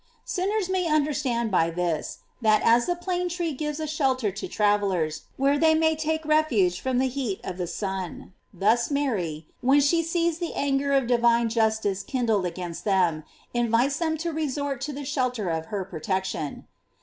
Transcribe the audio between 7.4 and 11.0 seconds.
of the sun, thus Mary, when she sees the anger